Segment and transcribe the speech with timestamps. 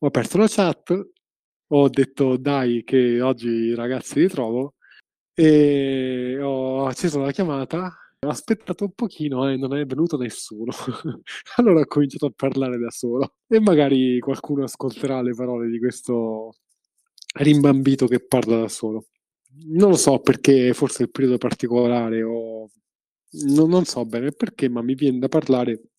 [0.00, 1.08] ho aperto la chat,
[1.70, 4.74] ho detto dai che oggi ragazzi li trovo
[5.34, 10.72] e ho acceso la chiamata, ho aspettato un pochino e non è venuto nessuno.
[11.56, 16.54] allora ho cominciato a parlare da solo e magari qualcuno ascolterà le parole di questo
[17.34, 19.06] rimbambito che parla da solo.
[19.66, 22.70] Non lo so perché, forse il periodo particolare o
[23.54, 25.90] non, non so bene perché, ma mi viene da parlare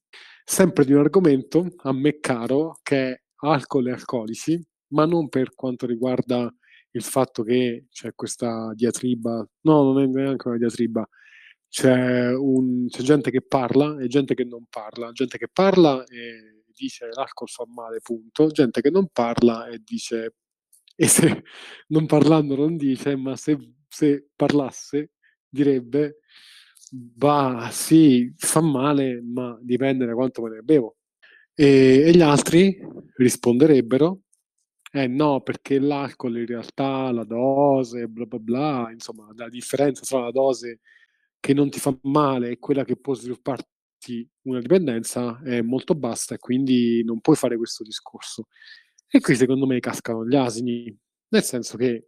[0.43, 5.53] sempre di un argomento a me caro che è alcol e alcolici, ma non per
[5.55, 6.53] quanto riguarda
[6.91, 11.07] il fatto che c'è questa diatriba, no, non è neanche una diatriba,
[11.69, 16.63] c'è, un, c'è gente che parla e gente che non parla, gente che parla e
[16.73, 20.35] dice l'alcol fa male, punto, gente che non parla e dice,
[20.95, 21.43] e se
[21.89, 25.11] non parlando non dice, ma se, se parlasse
[25.47, 26.19] direbbe,
[26.91, 30.95] bah sì, fa male, ma dipende da quanto me ne bevo.
[31.61, 32.79] E, e gli altri
[33.17, 34.21] risponderebbero,
[34.93, 40.21] eh no, perché l'alcol in realtà, la dose, bla bla bla, insomma, la differenza tra
[40.21, 40.79] la dose
[41.37, 46.35] che non ti fa male e quella che può svilupparti una dipendenza è molto bassa
[46.35, 48.47] e quindi non puoi fare questo discorso.
[49.09, 52.07] E qui secondo me cascano gli asini, nel senso che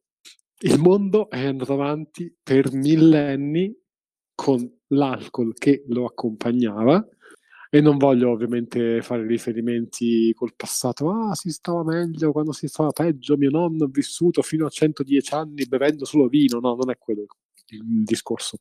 [0.59, 3.75] il mondo è andato avanti per millenni
[4.33, 7.05] con l'alcol che lo accompagnava
[7.73, 12.91] e non voglio ovviamente fare riferimenti col passato, ah si stava meglio quando si stava
[12.91, 16.97] peggio, mio nonno è vissuto fino a 110 anni bevendo solo vino, no, non è
[16.97, 17.25] quello
[17.67, 18.57] il discorso.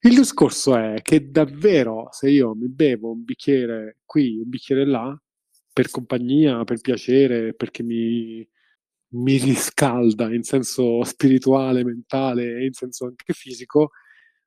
[0.00, 5.16] Il discorso è che davvero se io mi bevo un bicchiere qui, un bicchiere là,
[5.72, 8.44] per compagnia, per piacere, perché mi,
[9.12, 13.90] mi riscalda in senso spirituale, mentale e in senso anche fisico,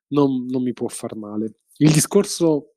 [0.08, 1.60] non, non mi può far male.
[1.78, 2.73] Il discorso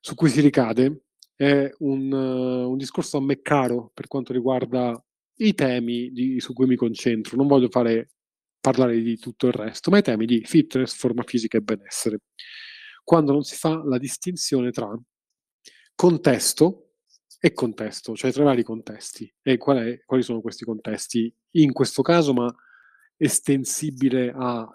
[0.00, 1.04] su cui si ricade
[1.34, 5.00] è un, uh, un discorso a me caro per quanto riguarda
[5.36, 7.36] i temi di, su cui mi concentro.
[7.36, 8.10] Non voglio fare,
[8.60, 12.20] parlare di tutto il resto, ma i temi di fitness, forma fisica e benessere.
[13.04, 14.88] Quando non si fa la distinzione tra
[15.94, 16.94] contesto
[17.40, 19.32] e contesto, cioè tra i vari contesti.
[19.42, 21.32] E qual è, quali sono questi contesti?
[21.52, 22.52] In questo caso, ma
[23.16, 24.68] estensibile a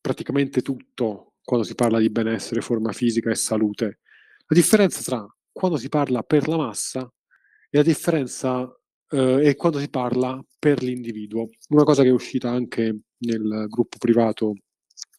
[0.00, 4.00] praticamente tutto quando si parla di benessere, forma fisica e salute.
[4.48, 7.12] La differenza tra quando si parla per la massa
[7.68, 8.64] e la differenza
[9.08, 11.48] eh, è quando si parla per l'individuo.
[11.70, 14.54] Una cosa che è uscita anche nel gruppo privato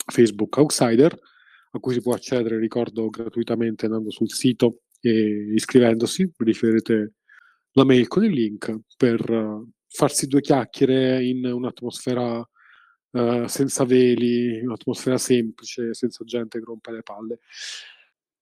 [0.06, 1.20] Facebook Outsider,
[1.72, 7.14] a cui si può accedere, ricordo, gratuitamente andando sul sito e iscrivendosi, riceverete
[7.72, 12.50] la mail con il link per farsi due chiacchiere in un'atmosfera
[13.12, 17.40] uh, senza veli, un'atmosfera semplice, senza gente che rompe le palle.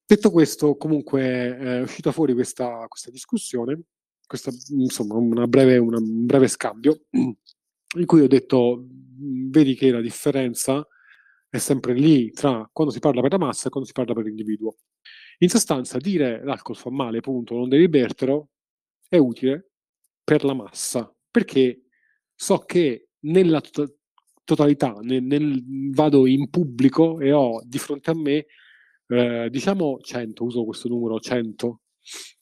[0.07, 3.85] Detto questo, comunque è uscita fuori questa, questa discussione,
[4.27, 10.01] questa, insomma una breve, una, un breve scambio, in cui ho detto, vedi che la
[10.01, 10.87] differenza
[11.49, 14.25] è sempre lì tra quando si parla per la massa e quando si parla per
[14.25, 14.75] l'individuo.
[15.39, 18.49] In sostanza, dire l'alcol fa male, punto, non devi bertelo,
[19.09, 19.71] è utile
[20.23, 21.85] per la massa, perché
[22.35, 23.97] so che nella to-
[24.43, 28.45] totalità, nel, nel, vado in pubblico e ho di fronte a me
[29.07, 31.81] eh, diciamo 100, uso questo numero 100,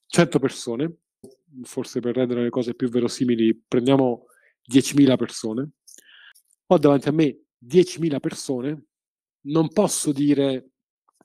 [0.07, 0.97] 100 persone,
[1.63, 4.25] forse per rendere le cose più verosimili prendiamo
[4.72, 5.69] 10.000 persone,
[6.68, 8.85] ho davanti a me 10.000 persone,
[9.46, 10.69] non posso dire,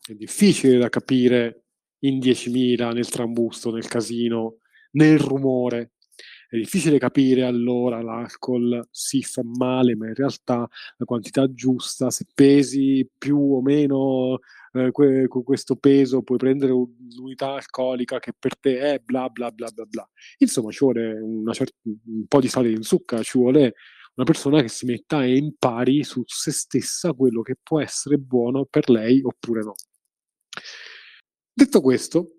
[0.04, 1.65] è difficile da capire
[2.00, 4.59] in 10.000 nel trambusto, nel casino,
[4.93, 5.93] nel rumore,
[6.49, 10.66] è difficile capire allora l'alcol si fa male, ma in realtà
[10.97, 14.38] la quantità giusta, se pesi più o meno
[14.87, 19.71] eh, con questo peso puoi prendere un'unità alcolica che per te è bla bla bla
[19.71, 20.09] bla bla.
[20.39, 21.21] Insomma, ci vuole
[21.53, 23.75] cer- un po' di sale in zucca, ci vuole
[24.15, 28.65] una persona che si metta e impari su se stessa quello che può essere buono
[28.65, 29.75] per lei oppure no.
[31.53, 32.33] Detto questo,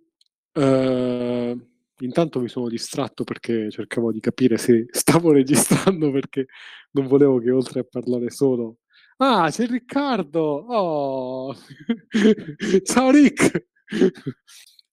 [0.51, 1.57] eh,
[1.99, 6.47] intanto mi sono distratto perché cercavo di capire se stavo registrando perché
[6.91, 8.79] non volevo che oltre a parlare solo
[9.21, 10.39] Ah, c'è Riccardo!
[10.39, 11.53] Oh!
[12.85, 13.67] Ciao Rick!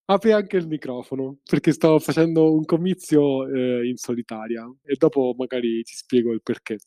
[0.06, 5.80] Apri anche il microfono perché stavo facendo un comizio eh, in solitaria e dopo magari
[5.84, 6.78] ti spiego il perché.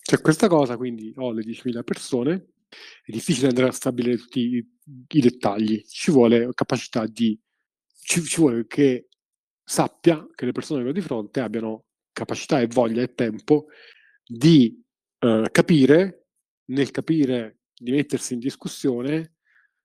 [0.00, 2.50] C'è questa cosa, quindi ho le 10.000 persone,
[3.04, 4.64] è difficile andare a stabilire tutti i,
[5.08, 7.36] i dettagli, ci vuole capacità di...
[8.00, 9.08] Ci, ci, vuole che
[9.64, 13.66] sappia che le persone che ho di fronte abbiano capacità e voglia e tempo
[14.24, 14.80] di
[15.18, 16.27] eh, capire
[16.68, 19.34] nel capire di mettersi in discussione,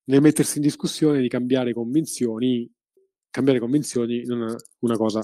[0.05, 2.69] nel mettersi in discussione di cambiare convinzioni,
[3.29, 5.21] cambiare convinzioni non è una cosa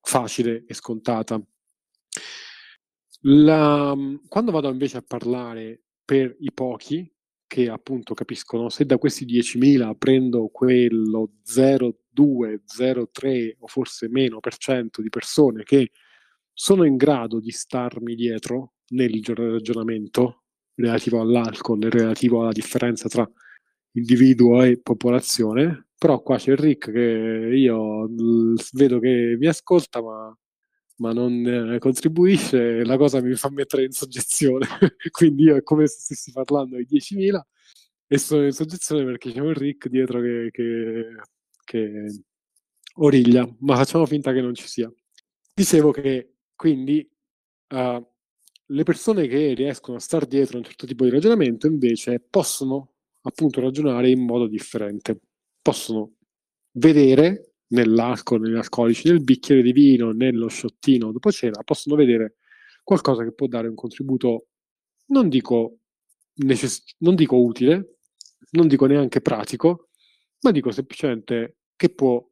[0.00, 1.42] facile e scontata.
[3.26, 3.96] La,
[4.28, 7.10] quando vado invece a parlare per i pochi,
[7.46, 14.56] che appunto capiscono, se da questi 10.000 prendo quello 0,2, 0,3 o forse meno per
[14.56, 15.90] cento di persone che
[16.52, 20.43] sono in grado di starmi dietro nel ragionamento
[20.74, 23.28] relativo all'alcol e relativo alla differenza tra
[23.92, 27.00] individuo e popolazione, però qua c'è Rick che
[27.54, 28.08] io
[28.72, 30.36] vedo che mi ascolta ma,
[30.96, 34.66] ma non eh, contribuisce, la cosa mi fa mettere in soggezione,
[35.10, 37.40] quindi io è come se stessi parlando ai 10.000
[38.06, 41.16] e sono in soggezione perché c'è un Rick dietro che, che,
[41.64, 42.22] che
[42.96, 44.92] origlia, ma facciamo finta che non ci sia.
[45.52, 47.08] Dicevo che quindi
[47.68, 48.06] uh,
[48.66, 52.92] le persone che riescono a star dietro a un certo tipo di ragionamento invece possono
[53.22, 55.18] appunto ragionare in modo differente.
[55.60, 56.14] Possono
[56.72, 62.36] vedere nell'alcol, negli alcolici, nel bicchiere di vino, nello sciottino dopo cena, possono vedere
[62.82, 64.48] qualcosa che può dare un contributo,
[65.06, 65.78] non dico,
[66.36, 67.98] necess- non dico utile,
[68.50, 69.88] non dico neanche pratico,
[70.40, 72.24] ma dico semplicemente che può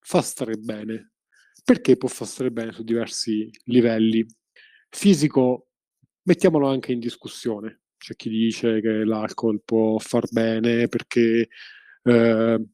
[0.00, 1.12] far stare bene.
[1.64, 4.26] Perché può far stare bene su diversi livelli?
[4.90, 5.68] Fisico,
[6.22, 11.48] mettiamolo anche in discussione c'è chi dice che l'alcol può far bene perché
[12.02, 12.64] eh,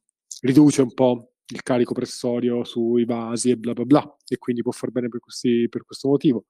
[0.41, 4.73] riduce un po' il carico pressorio sui vasi e bla bla bla, e quindi può
[4.73, 6.47] far bene per, questi, per questo motivo.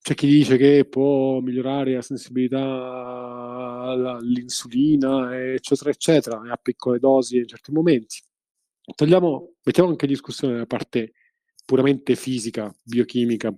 [0.00, 2.60] C'è chi dice che può migliorare la sensibilità
[3.82, 8.20] all'insulina, eccetera, eccetera, a piccole dosi in certi momenti.
[8.94, 11.12] Togliamo, mettiamo anche in discussione la parte
[11.64, 13.52] puramente fisica, biochimica,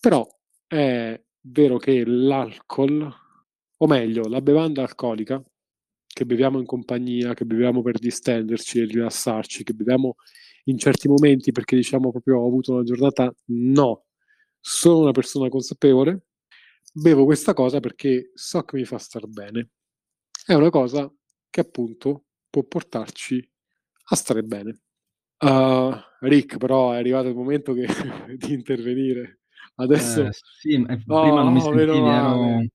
[0.00, 0.26] però
[0.66, 3.12] è vero che l'alcol
[3.82, 5.42] o meglio, la bevanda alcolica
[6.06, 10.16] che beviamo in compagnia, che beviamo per distenderci e rilassarci, che beviamo
[10.64, 14.04] in certi momenti perché diciamo proprio ho avuto una giornata, no,
[14.60, 16.26] sono una persona consapevole,
[16.92, 19.70] bevo questa cosa perché so che mi fa star bene.
[20.44, 21.10] È una cosa
[21.48, 23.48] che appunto può portarci
[24.12, 24.80] a stare bene.
[25.38, 27.86] Uh, Rick, però è arrivato il momento che,
[28.36, 29.39] di intervenire.
[29.82, 30.26] Adesso...
[30.26, 32.70] Eh, sì, oh, prima non mi sentivi, ero, okay.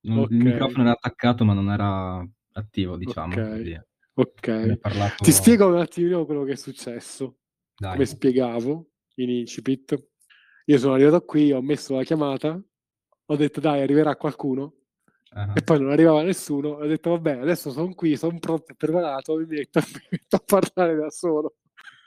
[0.00, 3.34] Il microfono era attaccato ma non era attivo, diciamo.
[3.34, 3.82] Ok.
[4.14, 4.78] okay.
[4.78, 5.24] Parlato...
[5.24, 7.38] Ti spiego un attimino quello che è successo.
[7.76, 7.92] Dai.
[7.92, 10.08] Come spiegavo in incipit.
[10.66, 12.60] Io sono arrivato qui, ho messo la chiamata,
[13.26, 14.74] ho detto dai, arriverà qualcuno.
[15.32, 15.52] Uh-huh.
[15.54, 16.70] E poi non arrivava nessuno.
[16.70, 20.42] Ho detto vabbè, adesso sono qui, sono pronto e preparato, mi metto, mi metto a
[20.44, 21.56] parlare da solo.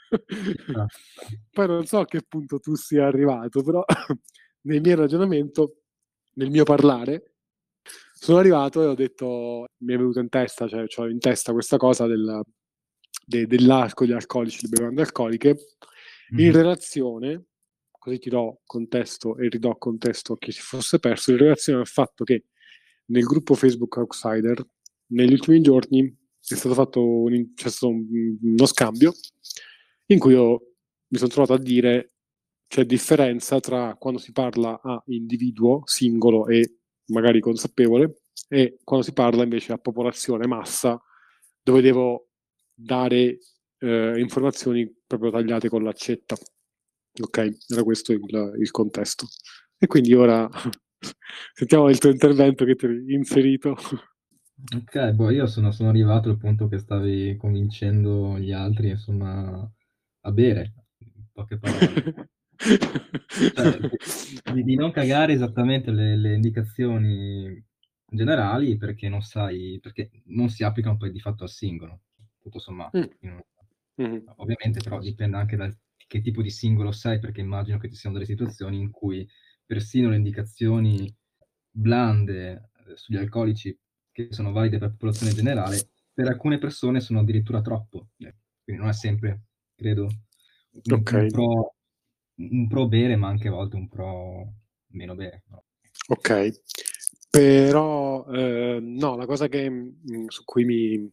[1.51, 3.83] Poi non so a che punto tu sia arrivato, però
[4.61, 5.81] nel mio ragionamento,
[6.33, 7.33] nel mio parlare,
[8.13, 11.77] sono arrivato e ho detto, mi è venuto in testa, cioè ho in testa questa
[11.77, 12.41] cosa del,
[13.25, 15.55] de, dell'alcol, gli alcolici, le bevande alcoliche,
[16.33, 16.45] mm-hmm.
[16.45, 17.45] in relazione,
[17.91, 21.87] così ti do contesto e ridò contesto a chi si fosse perso, in relazione al
[21.87, 22.45] fatto che
[23.05, 24.65] nel gruppo Facebook Outsider,
[25.11, 29.13] negli ultimi giorni è stato fatto un, un, uno scambio
[30.11, 30.73] in cui io
[31.07, 32.13] mi sono trovato a dire
[32.67, 39.13] c'è differenza tra quando si parla a individuo singolo e magari consapevole, e quando si
[39.13, 41.01] parla invece a popolazione, massa,
[41.61, 42.29] dove devo
[42.73, 43.39] dare
[43.79, 46.35] eh, informazioni proprio tagliate con l'accetta.
[47.21, 49.25] Ok, era questo il, il contesto.
[49.77, 50.47] E quindi ora
[51.53, 53.75] sentiamo il tuo intervento che ti hai inserito.
[54.75, 59.69] Ok, boh, io sono, sono, arrivato al punto che stavi convincendo gli altri, insomma,
[60.29, 62.29] a bere, in poche parole.
[62.59, 63.79] Cioè,
[64.53, 67.63] di, di, non cagare esattamente le, le, indicazioni
[68.05, 72.01] generali perché non sai, perché non si applicano poi di fatto al singolo,
[72.39, 72.97] tutto sommato.
[72.97, 73.37] Mm.
[74.01, 74.17] Mm.
[74.37, 75.73] Ovviamente però dipende anche da
[76.09, 79.29] che tipo di singolo sei, perché immagino che ci siano delle situazioni in cui
[79.63, 81.15] persino le indicazioni
[81.69, 83.77] blande eh, sugli alcolici
[84.11, 88.09] che sono valide per la popolazione generale, per alcune persone sono addirittura troppo.
[88.17, 89.48] Quindi non è sempre,
[89.79, 91.23] credo, un, okay.
[91.23, 91.73] un pro
[92.39, 94.53] un pro bere, ma anche a volte un pro
[94.91, 95.43] meno bere.
[95.49, 95.65] No?
[96.07, 96.61] Ok,
[97.29, 101.11] però eh, no, la cosa che, mh, mm, su cui mi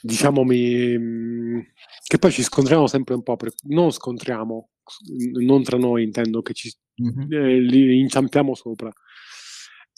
[0.00, 1.60] diciamo mi mh, mm,
[2.06, 4.70] che poi ci scontriamo sempre un po', per, non scontriamo,
[5.40, 6.72] non tra noi intendo che ci
[7.02, 7.32] mm-hmm.
[7.32, 8.90] eh, li inciampiamo sopra.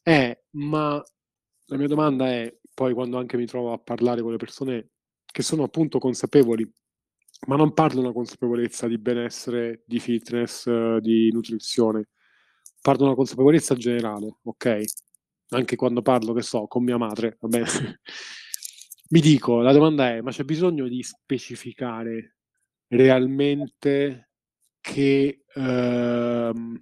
[0.02, 1.02] È, ma
[1.66, 4.90] la mia domanda è, poi quando anche mi trovo a parlare con le persone
[5.24, 6.70] che sono appunto consapevoli
[7.46, 12.08] ma non parlo di una consapevolezza di benessere, di fitness, uh, di nutrizione.
[12.80, 14.80] Parlo di una consapevolezza generale, ok?
[15.50, 17.66] Anche quando parlo, che so, con mia madre, va bene?
[19.10, 22.36] Mi dico, la domanda è, ma c'è bisogno di specificare
[22.88, 24.30] realmente
[24.80, 26.80] che, ehm,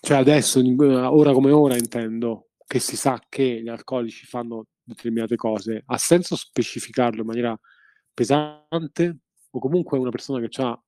[0.00, 5.82] cioè adesso, ora come ora intendo, che si sa che gli alcolici fanno determinate cose,
[5.86, 7.58] ha senso specificarlo in maniera
[8.12, 9.18] pesante
[9.54, 10.82] o comunque una persona che ha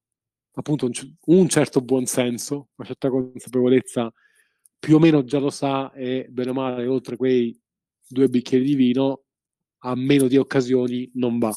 [0.56, 0.92] appunto un,
[1.26, 4.12] un certo buonsenso, una certa consapevolezza,
[4.78, 7.58] più o meno già lo sa e bene o male oltre quei
[8.06, 9.24] due bicchieri di vino
[9.78, 11.54] a meno di occasioni non va.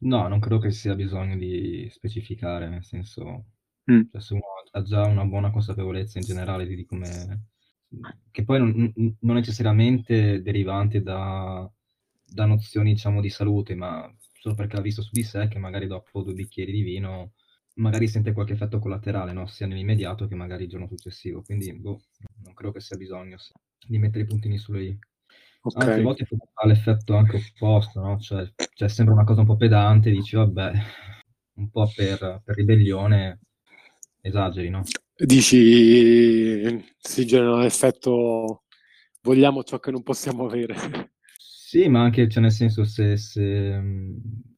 [0.00, 3.46] No, non credo che ci sia bisogno di specificare, nel senso,
[3.90, 4.00] mm.
[4.10, 7.46] cioè, se uno ha già una buona consapevolezza in generale di come...
[8.30, 11.70] che poi non, non necessariamente derivanti da,
[12.22, 14.10] da, nozioni, diciamo, di salute, ma
[14.48, 17.32] solo perché ha visto su di sé che magari dopo due bicchieri di vino
[17.74, 19.46] magari sente qualche effetto collaterale, no?
[19.46, 21.42] sia nell'immediato che magari il giorno successivo.
[21.42, 22.00] Quindi boh,
[22.42, 23.36] non credo che sia bisogno
[23.86, 24.98] di mettere i puntini sulle i.
[25.60, 25.88] Okay.
[25.88, 28.18] Anzi, a volte fa l'effetto anche opposto, no?
[28.18, 30.72] Cioè, cioè, sembra una cosa un po' pedante, dici vabbè,
[31.54, 33.40] un po' per, per ribellione
[34.20, 34.82] esageri, no?
[35.16, 38.64] Dici si genera l'effetto
[39.22, 41.10] vogliamo ciò che non possiamo avere.
[41.70, 43.78] Sì, ma anche, cioè, nel senso, se, se,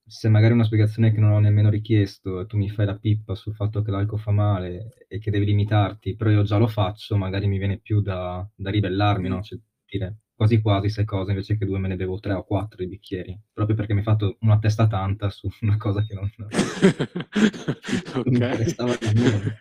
[0.06, 3.52] se magari una spiegazione che non ho nemmeno richiesto, tu mi fai la pippa sul
[3.54, 7.48] fatto che l'alcol fa male e che devi limitarti, però io già lo faccio, magari
[7.48, 9.42] mi viene più da, da ribellarmi, no?
[9.42, 12.78] Cioè, dire, quasi quasi sei cose invece che due me ne bevo tre o quattro
[12.78, 16.32] di bicchieri, proprio perché mi hai fatto una testa tanta su una cosa che non,
[16.38, 16.49] non
[18.25, 19.38] mi interessava nemmeno.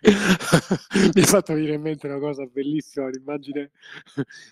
[1.12, 3.72] mi hai fatto venire in mente una cosa bellissima, un'immagine,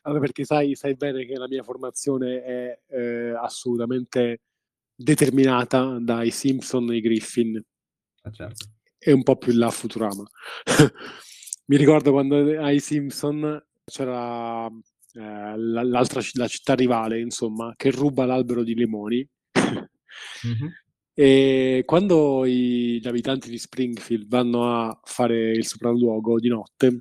[0.03, 4.43] allora, perché sai, sai, bene che la mia formazione è eh, assolutamente
[4.95, 7.65] determinata dai Simpson e i Griffin.
[8.25, 8.67] Ah, certo.
[8.99, 10.25] E un po' più in là Futurama.
[11.69, 14.71] mi ricordo quando ai Simpson c'era
[15.19, 19.29] eh, l'altra la città rivale, insomma, che ruba l'albero di limoni.
[20.47, 20.69] mm-hmm.
[21.19, 27.01] E quando i, gli abitanti di Springfield vanno a fare il sopralluogo di notte,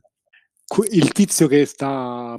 [0.89, 2.35] il tizio che sta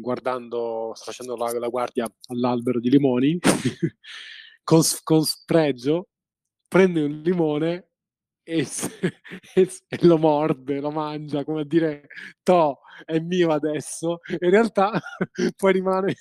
[0.00, 3.38] guardando, sta facendo la, la guardia all'albero di limoni,
[4.64, 6.08] con, con spregio,
[6.66, 7.90] prende un limone
[8.52, 8.66] e,
[9.54, 12.06] e, e, lo morde, lo mangia, come a dire,
[12.42, 14.18] to, è mio adesso.
[14.28, 15.00] In realtà
[15.56, 16.14] poi rimane,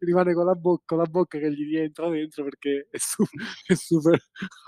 [0.00, 3.24] rimane con, la bocca, con, la bocca, che gli rientra dentro perché è, su,
[3.66, 4.18] è super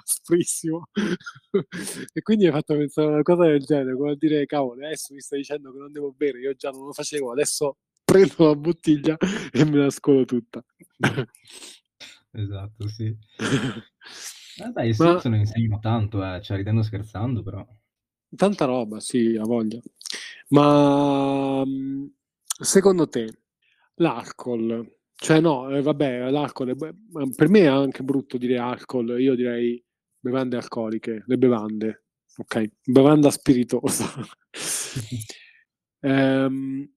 [0.04, 0.88] asprissimo.
[2.12, 5.12] e quindi hai fatto pensare a una cosa del genere, come a dire, cavolo, adesso
[5.12, 8.54] mi stai dicendo che non devo bere, io già non lo facevo, adesso prendo la
[8.54, 9.16] bottiglia
[9.52, 10.64] e me la scolo tutta.
[12.30, 13.16] esatto, sì.
[14.66, 14.94] Beh, i Ma...
[14.94, 17.64] Simpson insegnano tanto, eh, cioè ridendo scherzando, però.
[18.34, 19.80] Tanta roba, sì, ha voglia.
[20.48, 22.06] Ma mm,
[22.44, 23.42] secondo te
[23.96, 26.74] l'alcol, cioè no, eh, vabbè, l'alcol, è,
[27.34, 29.82] per me è anche brutto dire alcol, io direi
[30.18, 32.04] bevande alcoliche, le bevande,
[32.36, 32.70] ok?
[32.84, 34.06] Bevanda spiritosa.
[36.00, 36.90] ehm,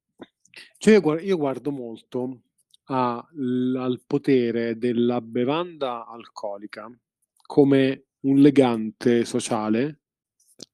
[0.77, 2.41] cioè io, io guardo molto
[2.85, 6.91] a, al potere della bevanda alcolica
[7.51, 10.03] come un legante sociale,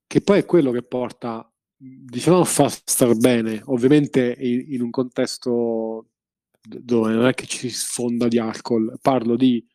[0.05, 4.91] che poi è quello che porta, diciamo, a far star bene, ovviamente in, in un
[4.91, 6.09] contesto
[6.61, 9.65] dove non è che ci si sfonda di alcol, parlo di,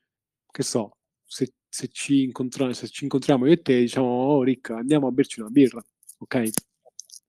[0.49, 4.77] che so, se, se, ci, incontriamo, se ci incontriamo io e te, diciamo, oh Ricca,
[4.77, 5.85] andiamo a berci una birra,
[6.19, 6.37] ok?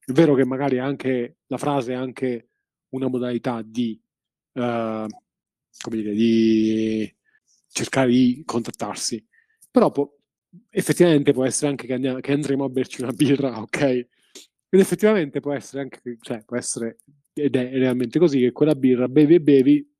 [0.06, 2.50] È vero che magari anche la frase è anche
[2.90, 4.00] una modalità di,
[4.52, 5.08] uh,
[5.82, 7.12] come dire, di
[7.70, 9.28] cercare di contattarsi,
[9.74, 10.08] però può,
[10.70, 13.82] effettivamente può essere anche che, andiamo, che, andremo a berci una birra, ok?
[13.82, 17.00] Ed effettivamente può essere anche, cioè può essere,
[17.34, 19.92] ed è realmente così, che quella birra bevi e bevi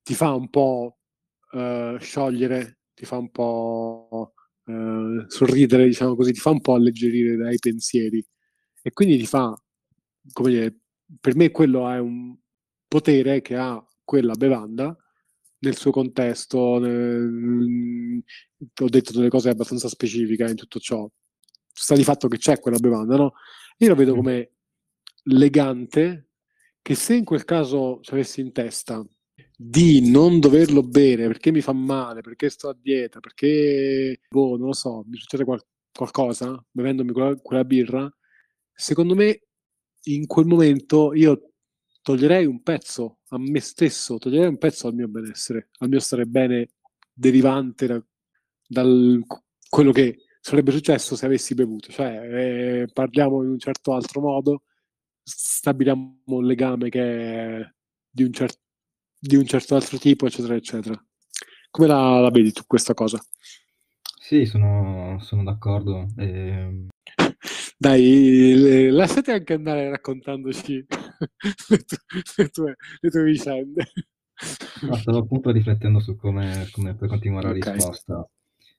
[0.00, 0.98] ti fa un po'
[1.50, 4.34] uh, sciogliere, ti fa un po'
[4.66, 8.24] uh, sorridere, diciamo così, ti fa un po' alleggerire dai pensieri.
[8.80, 9.52] E quindi ti fa,
[10.32, 10.76] come dire,
[11.20, 12.36] per me quello è un
[12.86, 14.96] potere che ha quella bevanda
[15.58, 18.22] nel suo contesto, nel,
[18.80, 21.08] ho detto delle cose abbastanza specifiche in tutto ciò.
[21.72, 23.34] Sta di fatto che c'è quella bevanda, no?
[23.78, 24.16] Io lo vedo mm.
[24.16, 24.50] come
[25.24, 26.28] legante
[26.80, 29.04] che se in quel caso ci avessi in testa
[29.56, 34.68] di non doverlo bere perché mi fa male, perché sto a dieta, perché, boh, non
[34.68, 38.08] lo so, mi succede qual- qualcosa bevendomi quella, quella birra,
[38.72, 39.40] secondo me
[40.04, 41.52] in quel momento io
[42.06, 46.24] toglierei un pezzo a me stesso, toglierei un pezzo al mio benessere, al mio stare
[46.24, 46.68] bene
[47.12, 48.00] derivante da
[48.68, 49.24] dal
[49.68, 51.90] quello che sarebbe successo se avessi bevuto.
[51.90, 54.62] Cioè, eh, parliamo in un certo altro modo,
[55.20, 57.72] stabiliamo un legame che è
[58.08, 58.60] di un, cer-
[59.18, 61.04] di un certo altro tipo, eccetera, eccetera.
[61.72, 63.20] Come la, la vedi tu questa cosa?
[64.20, 66.06] Sì, sono, sono d'accordo.
[66.16, 66.86] E...
[67.76, 70.86] Dai, lasciate anche andare raccontandoci
[71.68, 71.98] le, tue,
[72.36, 73.84] le, tue, le tue vicende.
[74.82, 77.60] No, stavo appunto riflettendo su come, come poi continuare okay.
[77.60, 78.28] la risposta.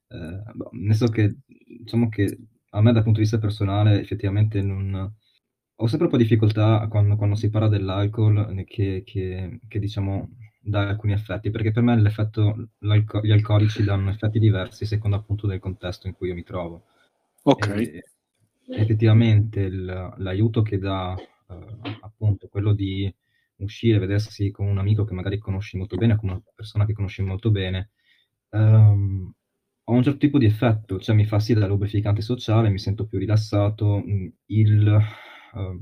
[0.10, 2.38] Eh, boh, nel senso che, diciamo che
[2.72, 5.14] a me dal punto di vista personale effettivamente non...
[5.80, 10.88] Ho sempre un po' difficoltà quando, quando si parla dell'alcol che, che, che, diciamo dà
[10.88, 16.08] alcuni effetti, perché per me l'effetto, gli alcolici danno effetti diversi secondo appunto del contesto
[16.08, 16.86] in cui io mi trovo.
[17.44, 17.68] Ok.
[17.68, 18.04] E,
[18.70, 21.16] effettivamente il, l'aiuto che dà
[21.50, 23.14] eh, appunto quello di
[23.58, 27.22] uscire, vedersi con un amico che magari conosci molto bene, con una persona che conosci
[27.22, 27.92] molto bene,
[28.50, 29.32] um,
[29.90, 33.08] ho un certo tipo di effetto, cioè mi fa sì da lubrificante sociale, mi sento
[33.08, 34.88] più rilassato, mm, il,
[35.54, 35.82] uh,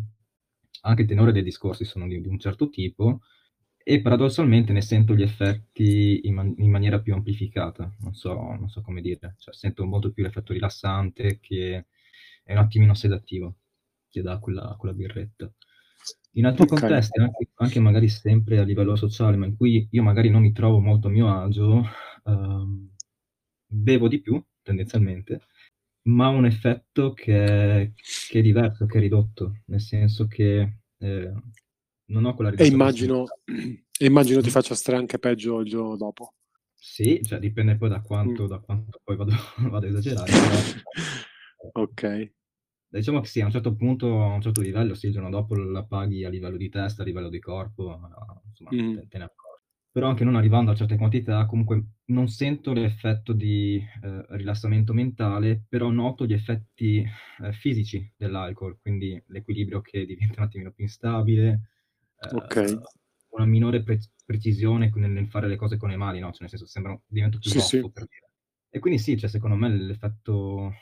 [0.81, 3.21] anche il tenore dei discorsi sono di, di, un certo tipo
[3.83, 8.69] e paradossalmente ne sento gli effetti in, man- in maniera più amplificata, non so, non
[8.69, 11.85] so, come dire, cioè sento molto più l'effetto rilassante che
[12.43, 13.57] è un attimino sedativo
[14.15, 15.51] che dà quella, quella birretta.
[16.33, 16.79] In altri okay.
[16.79, 20.51] contesti, anche, anche, magari sempre a livello sociale, ma in cui io magari non mi
[20.51, 21.83] trovo molto a mio agio,
[22.23, 22.89] uh,
[23.65, 25.47] bevo di più, tendenzialmente,
[26.03, 27.91] ma ha un effetto che è,
[28.29, 31.33] che è, diverso, che è ridotto, nel senso che eh,
[32.07, 33.25] non ho quella E immagino,
[33.99, 36.35] immagino ti faccia stare anche peggio il giorno dopo.
[36.73, 38.47] Sì, cioè dipende poi da quanto, mm.
[38.47, 39.31] da quanto poi vado,
[39.69, 40.31] vado a esagerare.
[41.65, 42.33] Però, ok.
[42.99, 45.55] Diciamo che sì, a un certo punto, a un certo livello, sì, il giorno dopo
[45.55, 47.99] la paghi a livello di testa, a livello di corpo,
[48.47, 48.95] insomma, mm.
[48.95, 49.45] te, te ne accorgi
[49.95, 55.63] però anche non arrivando a certe quantità, comunque non sento l'effetto di eh, rilassamento mentale,
[55.69, 61.69] però noto gli effetti eh, fisici dell'alcol, quindi l'equilibrio che diventa un attimino più instabile,
[62.19, 62.77] eh, okay.
[63.29, 66.31] una minore pre- precisione nel, nel, fare le cose con le mani, no?
[66.31, 67.79] Cioè, nel senso, sembra, divento più sì, sì.
[67.89, 68.31] per dire.
[68.69, 70.73] E quindi sì, cioè, secondo me l'effetto,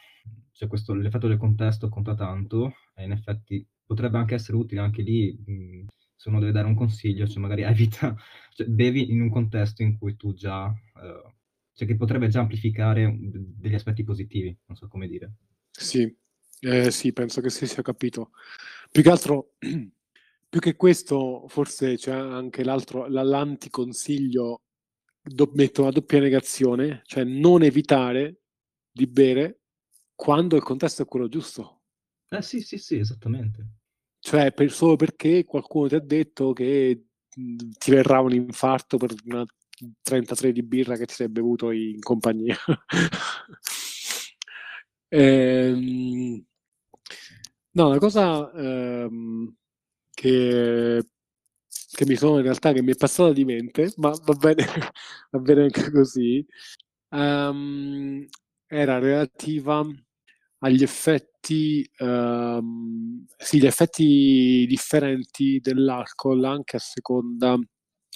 [0.54, 5.02] cioè questo, l'effetto del contesto conta tanto, e in effetti potrebbe anche essere utile anche
[5.02, 5.38] lì...
[5.46, 5.86] Mh,
[6.24, 8.16] se uno deve dare un consiglio, cioè magari evita,
[8.54, 11.34] cioè bevi in un contesto in cui tu già, uh,
[11.74, 15.34] cioè che potrebbe già amplificare degli aspetti positivi, non so come dire.
[15.70, 16.16] Sì,
[16.62, 18.32] eh, sì, penso che si sia capito.
[18.90, 24.62] Più che altro, più che questo, forse c'è anche l'altro, l'anticonsiglio,
[25.22, 28.44] do, metto una doppia negazione, cioè non evitare
[28.90, 29.63] di bere
[30.16, 31.82] quando il contesto è quello giusto.
[32.30, 33.68] Eh sì, sì, sì, esattamente.
[34.20, 39.46] Cioè, per, solo perché qualcuno ti ha detto che ti verrà un infarto per una
[40.02, 42.58] 33 di birra che ti sei bevuto in compagnia.
[45.10, 46.46] ehm,
[47.72, 49.54] no, una cosa ehm,
[50.14, 51.06] che,
[51.92, 54.66] che, mi sono in realtà che mi è passata di mente, ma va bene,
[55.32, 56.46] va bene anche così,
[57.10, 58.26] um,
[58.74, 59.84] era relativa
[60.60, 67.58] agli effetti, ehm, sì, gli effetti differenti dell'alcol anche a seconda,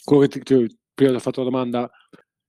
[0.04, 1.90] quello che ti, ti, prima ti ho fatto la domanda,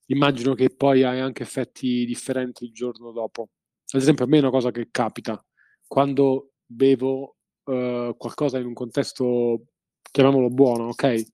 [0.06, 3.48] immagino che poi hai anche effetti differenti il giorno dopo.
[3.92, 5.42] Ad esempio, a me è una cosa che capita
[5.86, 9.64] quando bevo eh, qualcosa in un contesto,
[10.10, 11.24] chiamiamolo buono, ok?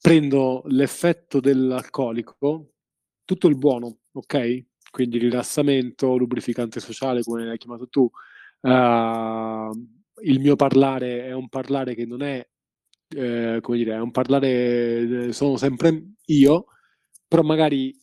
[0.00, 2.70] Prendo l'effetto dell'alcolico,
[3.24, 4.64] tutto il buono, ok?
[4.90, 8.10] Quindi rilassamento, lubrificante sociale, come l'hai chiamato tu.
[8.60, 9.70] Uh,
[10.22, 12.46] il mio parlare è un parlare che non è,
[13.16, 16.66] eh, come dire, è un parlare, sono sempre io,
[17.26, 17.94] però magari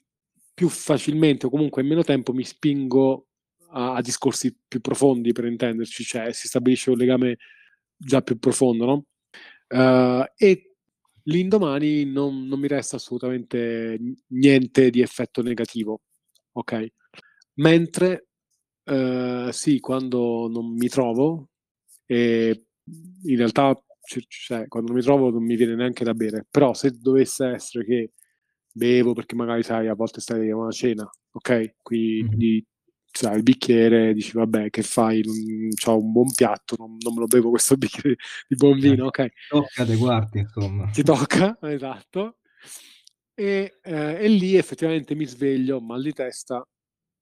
[0.54, 3.28] più facilmente o comunque in meno tempo mi spingo
[3.71, 7.38] a, a discorsi più profondi per intenderci, cioè si stabilisce un legame
[7.98, 9.06] già più profondo, no?
[9.67, 10.76] Uh, e
[11.24, 16.02] l'indomani non, non mi resta assolutamente niente di effetto negativo
[16.56, 16.88] ok?
[17.56, 18.28] Mentre
[18.84, 21.50] eh, sì, quando non mi trovo,
[22.06, 22.65] e
[23.24, 23.78] in realtà
[24.28, 27.86] cioè, quando non mi trovo non mi viene neanche da bere, però se dovesse essere
[27.86, 28.12] che
[28.72, 31.76] bevo perché magari sai a volte stai a una cena, ok?
[31.82, 32.63] Quindi mm-hmm.
[33.12, 35.24] sai, il bicchiere dici vabbè che fai,
[35.86, 39.28] ho un buon piatto, non, non, me lo bevo questo bicchiere di buon vino, ok?
[39.28, 40.89] Ti tocca adeguarti insomma.
[40.91, 42.38] Ti tocca, esatto.
[43.36, 46.65] E, eh, e lì effettivamente mi sveglio, mal di testa,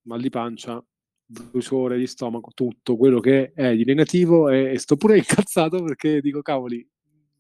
[0.04, 0.84] mal di pancia,
[1.26, 6.21] bruciore di stomaco, tutto quello che è di negativo e, e sto pure incazzato perché
[6.21, 6.88] dico cavoli,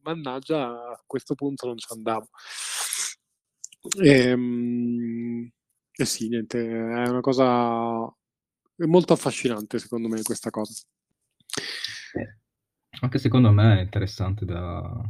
[0.01, 2.29] mannaggia, a questo punto non ci andavo.
[4.01, 5.51] E, ehm,
[5.91, 8.11] e sì, niente, è una cosa
[8.75, 10.73] è molto affascinante secondo me questa cosa.
[12.13, 12.37] Eh,
[13.01, 15.03] anche secondo me è interessante da,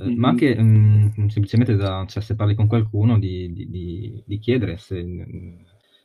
[0.00, 0.18] Mm-hmm.
[0.18, 4.38] Ma anche mh, mm, semplicemente da, cioè, se parli con qualcuno di, di, di, di
[4.38, 5.04] chiedere se,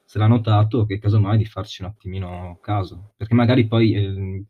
[0.04, 4.43] se, l'ha notato, che casomai di farci un attimino caso, perché magari poi eh,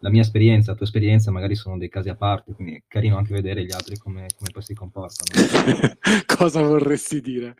[0.00, 3.16] la mia esperienza, la tua esperienza magari sono dei casi a parte, quindi è carino
[3.16, 5.42] anche vedere gli altri come, come poi si comportano.
[6.26, 7.56] Cosa vorresti dire?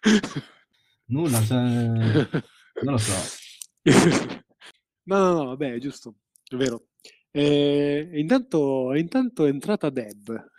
[1.06, 3.12] Nulla, cioè, non lo so.
[5.04, 6.14] no, no, no, vabbè, è giusto,
[6.48, 6.86] è vero.
[7.32, 10.50] E, intanto, intanto è entrata Deb.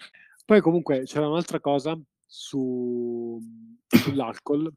[0.45, 3.39] Poi comunque c'era un'altra cosa su,
[3.88, 4.73] sull'alcol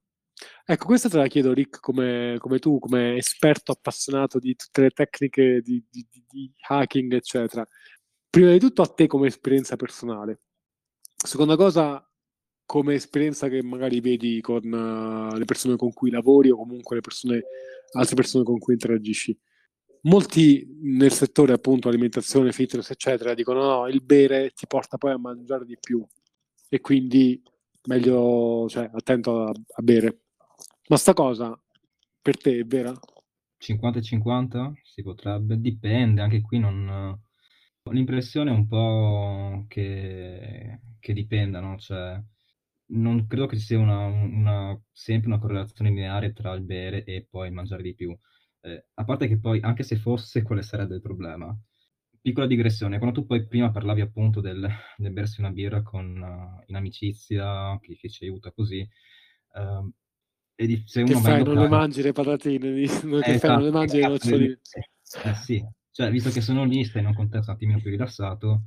[0.65, 4.91] Ecco, questa te la chiedo, Rick, come, come tu, come esperto appassionato di tutte le
[4.91, 7.67] tecniche di, di, di, hacking, eccetera.
[8.29, 10.41] Prima di tutto a te come esperienza personale.
[11.17, 12.07] Seconda cosa,
[12.67, 17.03] come esperienza che magari vedi con uh, le persone con cui lavori o comunque le
[17.03, 17.45] persone,
[17.93, 19.39] altre persone con cui interagisci.
[20.07, 25.19] Molti nel settore appunto alimentazione, fitness, eccetera, dicono no, il bere ti porta poi a
[25.19, 26.05] mangiare di più
[26.69, 27.43] e quindi
[27.87, 30.21] meglio, cioè, attento a, a bere.
[30.89, 31.59] Ma sta cosa
[32.27, 32.93] per te è vera?
[33.59, 34.73] 50 e 50?
[34.83, 36.89] Si potrebbe, dipende, anche qui non...
[37.83, 41.79] Ho l'impressione un po' che, che dipenda, no?
[41.79, 42.21] Cioè,
[42.87, 47.27] non credo che ci sia una, una, sempre una correlazione lineare tra il bere e
[47.31, 48.17] poi mangiare di più.
[48.67, 51.57] Eh, a parte che poi, anche se fosse, quale sarebbe il problema?
[52.21, 56.65] Piccola digressione, quando tu poi prima parlavi appunto del, del bersi una birra con, uh,
[56.67, 58.81] in amicizia, che, che ci aiuta così,
[59.53, 59.89] uh,
[60.57, 62.69] e di, se che uno fai, non le mangi le patatine,
[63.05, 64.61] non, eh, fai, non le esatto, mangi le noccioline.
[65.23, 68.65] Eh, sì, cioè, visto che sono lì, stai in un contesto un attimino più rilassato,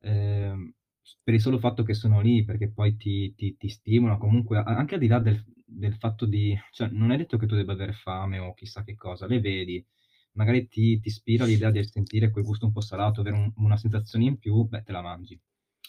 [0.00, 0.74] eh,
[1.22, 4.94] per il solo fatto che sono lì, perché poi ti, ti, ti stimola, comunque, anche
[4.94, 6.56] al di là del, del, fatto di...
[6.72, 9.84] Cioè, non è detto che tu debba avere fame o chissà che cosa, le vedi,
[10.32, 13.76] magari ti, ti ispira l'idea di sentire quel gusto un po' salato, avere un, una
[13.76, 15.40] sensazione in più, beh, te la mangi.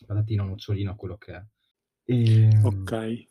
[0.05, 1.43] Patatino, nocciolino, quello che è.
[2.05, 2.41] E...
[2.41, 3.29] Ehm, ok.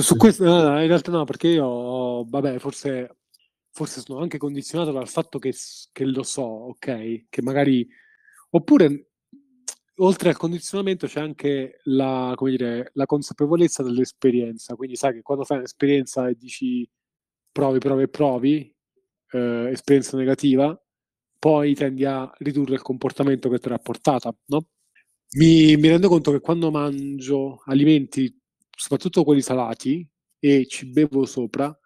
[0.00, 3.18] Su questo, no, in realtà no, perché io, vabbè, forse,
[3.70, 5.54] forse sono anche condizionato dal fatto che,
[5.92, 7.26] che, lo so, ok?
[7.28, 7.86] Che magari,
[8.50, 9.12] oppure,
[9.98, 15.58] oltre al condizionamento c'è anche la, dire, la consapevolezza dell'esperienza, quindi sai che quando fai
[15.58, 16.88] un'esperienza e dici
[17.52, 18.74] provi, provi provi,
[19.32, 20.78] eh, esperienza negativa,
[21.38, 24.66] poi tendi a ridurre il comportamento che ti ha portata, no?
[25.36, 28.32] Mi, mi rendo conto che quando mangio alimenti
[28.76, 30.06] soprattutto quelli salati,
[30.38, 31.76] e ci bevo sopra,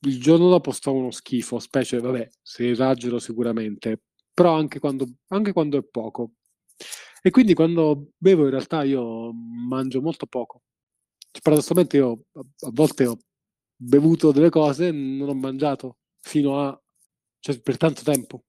[0.00, 5.52] il giorno dopo sto uno schifo, specie, vabbè, se esagero sicuramente, però anche quando, anche
[5.52, 6.32] quando è poco.
[7.20, 10.62] E quindi quando bevo in realtà io mangio molto poco.
[11.30, 13.18] Cioè, paradossalmente io a volte ho
[13.76, 16.80] bevuto delle cose e non ho mangiato fino a
[17.40, 18.44] cioè, per tanto tempo.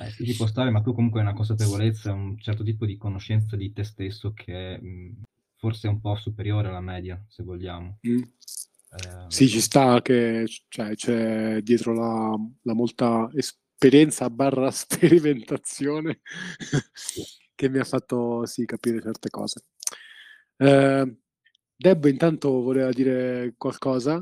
[0.00, 3.56] Eh, sì, può stare, ma tu comunque hai una consapevolezza, un certo tipo di conoscenza
[3.56, 5.22] di te stesso che mh,
[5.56, 7.98] forse un po' superiore alla media, se vogliamo.
[8.06, 8.22] Mm.
[8.90, 13.28] Eh, sì, ci sta che cioè, c'è dietro la, la molta
[13.78, 16.20] esperienza barra sperimentazione
[17.54, 19.64] che mi ha fatto sì, capire certe cose.
[20.56, 21.16] Eh,
[21.76, 24.16] Deb intanto voleva dire qualcosa.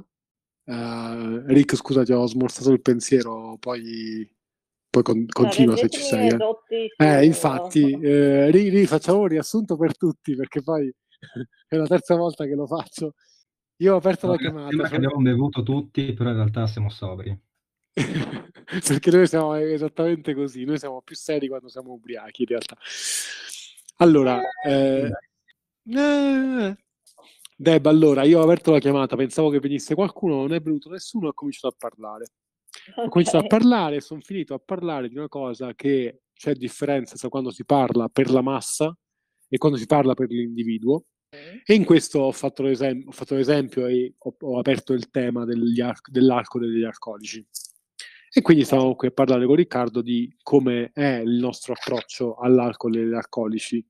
[0.68, 4.28] Uh, Rick, scusa, ti ho smorzato il pensiero, poi,
[4.90, 6.28] poi con, continua se ci sei.
[6.28, 10.92] Eh, eh infatti, eh, ri, ri, facciamo un riassunto per tutti perché poi
[11.68, 13.14] è la terza volta che lo faccio.
[13.76, 14.68] Io ho aperto no, la chiamata.
[14.68, 17.38] Sembra che abbiamo bevuto tutti, però in realtà siamo sobri.
[18.86, 22.76] Perché noi siamo esattamente così, noi siamo più seri quando siamo ubriachi in realtà.
[23.98, 25.10] Allora, eh,
[25.88, 26.76] eh,
[27.56, 31.28] Deb, allora, io ho aperto la chiamata, pensavo che venisse qualcuno, non è venuto nessuno,
[31.28, 32.26] ho cominciato a parlare.
[32.90, 33.06] Okay.
[33.06, 37.30] Ho cominciato a parlare, sono finito a parlare di una cosa che c'è differenza tra
[37.30, 38.94] quando si parla per la massa
[39.48, 41.04] e quando si parla per l'individuo.
[41.28, 45.42] E in questo ho fatto, l'esempio, ho fatto l'esempio e ho, ho, aperto il tema
[45.42, 47.46] ar- dell'alcol e degli alcolici.
[48.38, 52.94] E quindi stavamo qui a parlare con Riccardo di come è il nostro approccio all'alcol
[52.94, 53.82] e agli alcolici.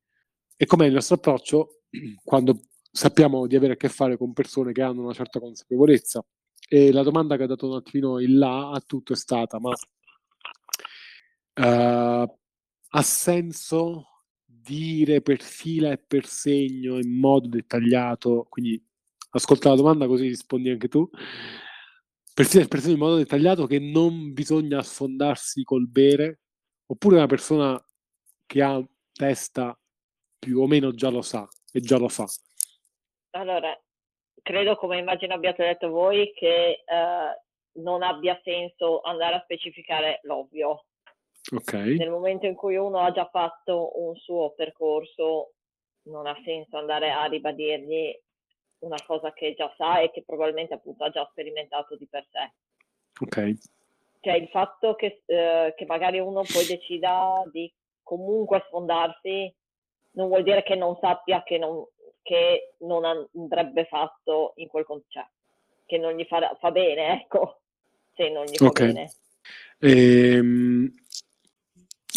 [0.56, 1.80] E com'è il nostro approccio
[2.22, 2.60] quando
[2.92, 6.24] sappiamo di avere a che fare con persone che hanno una certa consapevolezza.
[6.68, 9.70] E la domanda che ha dato un attimino il là a tutto è stata: ma
[11.54, 12.38] uh,
[12.88, 14.06] ha senso
[14.44, 18.80] dire per fila e per segno in modo dettagliato, quindi
[19.30, 21.10] ascolta la domanda così rispondi anche tu,
[22.36, 26.40] per fila e per segno in modo dettagliato che non bisogna sfondarsi col bere,
[26.84, 27.82] oppure una persona
[28.44, 28.78] che ha
[29.10, 29.74] testa
[30.38, 32.26] più o meno già lo sa e già lo fa.
[33.30, 33.74] Allora,
[34.42, 37.42] credo come immagino abbiate detto voi che eh,
[37.80, 40.84] non abbia senso andare a specificare l'ovvio,
[41.48, 41.96] Okay.
[41.96, 45.52] Nel momento in cui uno ha già fatto un suo percorso,
[46.08, 48.12] non ha senso andare a ribadirgli
[48.80, 52.52] una cosa che già sa e che probabilmente appunto ha già sperimentato di per sé.
[53.18, 53.54] Ok.
[54.20, 59.52] cioè il fatto che, eh, che magari uno poi decida di comunque sfondarsi
[60.12, 61.86] non vuol dire che non sappia che non,
[62.22, 65.26] che non andrebbe fatto in quel contesto, cioè,
[65.86, 67.60] che non gli fa, fa bene, ecco,
[68.14, 68.86] se non gli fa okay.
[68.86, 69.12] bene.
[69.78, 70.92] Ehm,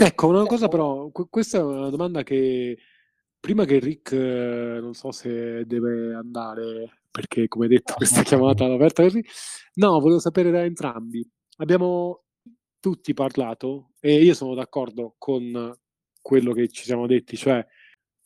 [0.02, 2.78] ecco, una cosa però, questa è una domanda che
[3.40, 8.74] prima che Rick, eh, non so se deve andare, perché come detto questa chiamata è
[8.74, 9.24] aperta così,
[9.76, 11.28] no, volevo sapere da entrambi.
[11.58, 12.24] Abbiamo
[12.80, 15.76] tutti parlato e io sono d'accordo con
[16.22, 17.66] quello che ci siamo detti, cioè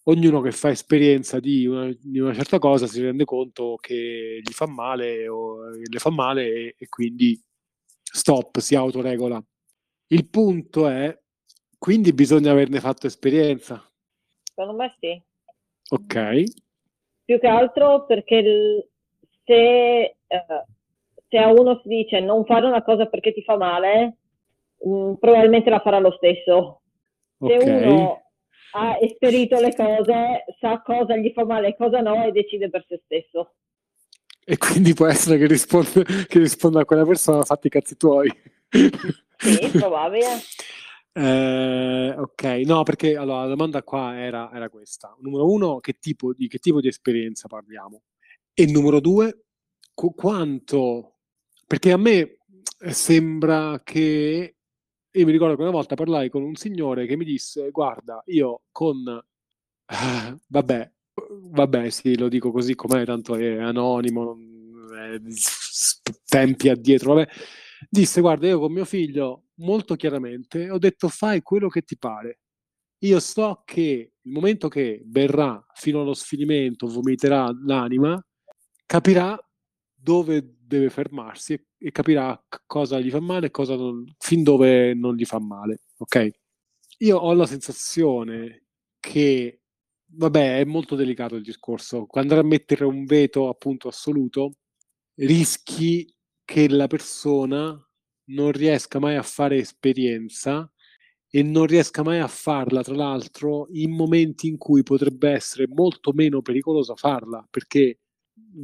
[0.05, 4.51] ognuno che fa esperienza di una, di una certa cosa si rende conto che gli
[4.51, 7.39] fa male o le fa male e, e quindi
[8.03, 9.43] stop, si autoregola.
[10.07, 11.17] Il punto è,
[11.77, 13.83] quindi bisogna averne fatto esperienza.
[14.55, 15.21] Secondo me sì.
[15.89, 16.43] Ok.
[17.25, 18.87] Più che altro perché il,
[19.45, 20.45] se, eh,
[21.27, 24.17] se, a uno si dice non fare una cosa perché ti fa male,
[24.79, 26.81] mh, mm, probabilmente la farà lo stesso.
[27.37, 27.91] Se okay.
[27.91, 28.21] uno
[28.75, 32.85] ha esperito le cose, sa cosa gli fa male e cosa no e decide per
[32.87, 33.53] se stesso.
[34.45, 38.29] E quindi può essere che risponda, che risponda a quella persona, fatti i cazzi tuoi.
[39.37, 40.27] Sì, probabile.
[41.15, 45.15] Eh, ok, no, perché allora la domanda qua era, era questa.
[45.21, 48.03] Numero uno, che tipo, di che tipo di esperienza parliamo?
[48.53, 49.45] E numero due,
[49.93, 51.09] qu- quanto...
[51.67, 52.37] Perché a me
[52.91, 54.55] sembra che...
[55.15, 58.63] Io mi ricordo che una volta parlai con un signore che mi disse, guarda, io
[58.71, 59.03] con...
[60.47, 60.91] Vabbè,
[61.51, 64.35] vabbè, sì, lo dico così com'è, tanto è anonimo,
[64.95, 65.19] è
[66.25, 67.29] tempi addietro, vabbè.
[67.89, 72.39] Disse, guarda, io con mio figlio molto chiaramente ho detto fai quello che ti pare.
[72.99, 78.21] Io so che il momento che berrà fino allo sfinimento, vomiterà l'anima,
[78.85, 79.37] capirà
[79.93, 85.15] dove deve fermarsi e, e capirà cosa gli fa male e non, fin dove non
[85.15, 85.81] gli fa male.
[85.97, 86.29] Ok?
[86.99, 88.67] Io ho la sensazione
[88.99, 89.63] che
[90.15, 92.05] vabbè, è molto delicato il discorso.
[92.05, 94.57] Quando andare a mettere un veto appunto assoluto,
[95.15, 96.11] rischi
[96.45, 97.77] che la persona
[98.25, 100.69] non riesca mai a fare esperienza
[101.29, 106.11] e non riesca mai a farla, tra l'altro, in momenti in cui potrebbe essere molto
[106.13, 107.99] meno pericoloso farla, perché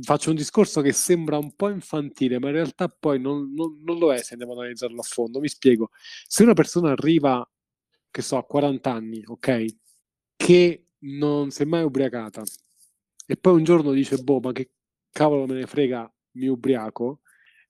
[0.02, 3.98] faccio un discorso che sembra un po' infantile, ma in realtà poi non, non, non
[3.98, 5.40] lo è se andiamo ad analizzarlo a fondo.
[5.40, 5.90] Mi spiego.
[6.28, 7.48] Se una persona arriva,
[8.12, 9.66] che so, a 40 anni, ok,
[10.36, 12.44] che non si è mai ubriacata
[13.26, 14.72] e poi un giorno dice, boh, ma che
[15.12, 17.22] cavolo me ne frega, mi ubriaco,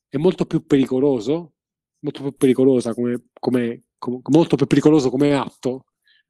[0.07, 1.55] è molto più pericoloso,
[1.99, 5.85] molto più pericolosa come, come, come molto più pericoloso come atto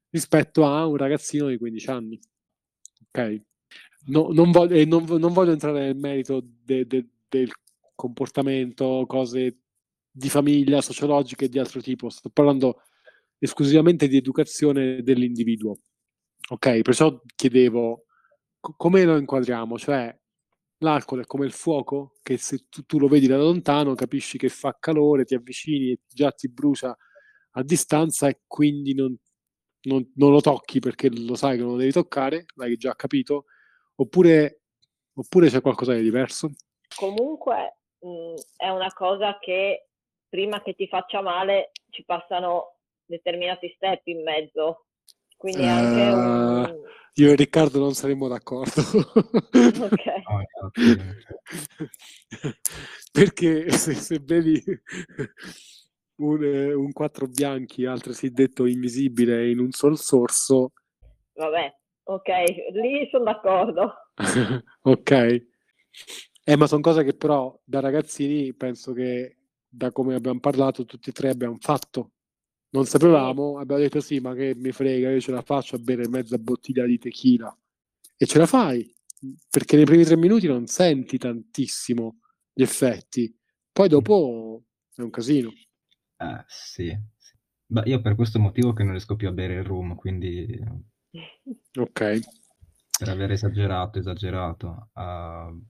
[0.09, 2.19] rispetto a un ragazzino di 15 anni.
[3.07, 3.41] Ok?
[4.05, 7.51] No, non, voglio, non, non, voglio, entrare nel merito de, de, del
[7.95, 9.57] comportamento, cose
[10.09, 12.81] di famiglia, sociologiche e di altro tipo, sto parlando
[13.37, 15.77] esclusivamente di educazione dell'individuo.
[16.49, 18.05] Ok, perciò chiedevo
[18.59, 20.17] co- come lo inquadriamo, cioè
[20.79, 24.49] l'alcol è come il fuoco, che se tu, tu, lo vedi da lontano capisci che
[24.49, 26.95] fa calore, ti avvicini e già ti brucia
[27.51, 29.15] a distanza e quindi non,
[29.83, 33.45] non, non lo tocchi perché lo sai che non lo devi toccare, l'hai già capito,
[33.95, 34.61] oppure,
[35.13, 36.51] oppure c'è qualcosa di diverso?
[36.95, 39.89] Comunque mh, è una cosa che
[40.27, 44.85] prima che ti faccia male ci passano determinati step in mezzo
[45.39, 46.81] quindi anche uh, un...
[47.19, 48.81] Io e Riccardo non saremmo d'accordo.
[49.83, 50.03] ok.
[53.11, 54.63] Perché se, se bevi
[56.21, 56.43] un,
[56.75, 60.71] un quattro bianchi, altresì detto invisibile, in un sol sorso...
[61.33, 62.29] Vabbè, ok,
[62.71, 63.93] lì sono d'accordo.
[64.83, 65.11] ok.
[66.45, 71.09] Eh, ma sono cose che però da ragazzini penso che da come abbiamo parlato tutti
[71.09, 72.11] e tre abbiamo fatto
[72.71, 76.07] non sapevamo, abbiamo detto sì, ma che mi frega, io ce la faccio a bere
[76.07, 77.55] mezza bottiglia di tequila.
[78.15, 78.93] E ce la fai,
[79.49, 82.19] perché nei primi tre minuti non senti tantissimo
[82.53, 83.33] gli effetti.
[83.71, 85.49] Poi dopo è un casino.
[85.49, 86.95] Eh, sì.
[87.65, 90.59] Beh, io per questo motivo che non riesco più a bere il rum, quindi...
[91.79, 92.19] Ok.
[92.99, 94.89] Per aver esagerato, esagerato.
[94.93, 95.63] Uh,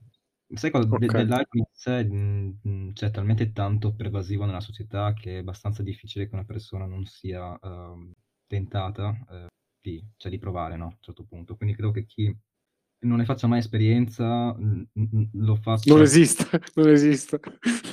[0.54, 0.88] Sai cosa?
[0.88, 1.06] Okay.
[1.06, 5.82] De- dell'alcol in sé mh, mh, c'è talmente tanto pervasivo nella società che è abbastanza
[5.82, 8.12] difficile che una persona non sia uh,
[8.46, 9.46] tentata uh,
[9.80, 10.84] di, cioè, di provare, no?
[10.84, 11.56] A un certo punto.
[11.56, 12.36] Quindi credo che chi
[13.02, 15.92] non ne faccia mai esperienza mh, lo faccia...
[15.92, 17.40] Non esiste, non esiste.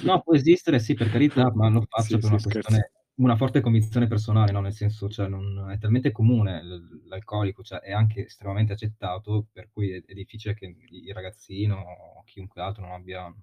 [0.03, 3.35] No, può esistere, sì, per carità, ma lo faccia sì, per sì, una questione una
[3.35, 4.61] forte convinzione personale, no?
[4.61, 6.61] nel senso, cioè, non, è talmente comune
[7.05, 12.23] l'alcolico, cioè, è anche estremamente accettato, per cui è, è, difficile che il ragazzino o
[12.25, 13.33] chiunque altro non abbia,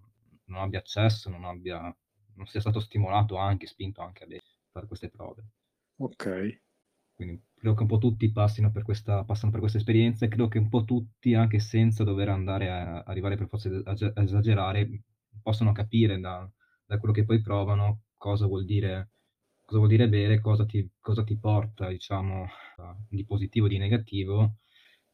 [0.46, 1.94] non abbia accesso, non abbia
[2.34, 4.26] non sia stato stimolato anche, spinto anche a
[4.70, 5.44] fare queste prove.
[5.96, 6.62] Ok.
[7.12, 10.48] Quindi credo che un po' tutti passino per questa, passano per questa esperienza e credo
[10.48, 15.02] che un po' tutti, anche senza dover andare a arrivare per forza a esagerare,
[15.42, 16.48] possono capire da,
[16.84, 19.10] da quello che poi provano cosa vuol dire,
[19.64, 22.46] cosa vuol dire bere, cosa ti, cosa ti porta, diciamo,
[23.08, 24.56] di positivo e di negativo.